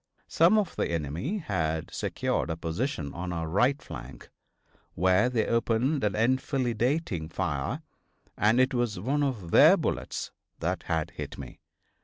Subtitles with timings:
[0.27, 4.31] Some of the enemy had secured a position on our right flank,
[4.95, 7.83] where they opened an enfilading fire,
[8.35, 11.59] and it was one of their bullets that had hit me.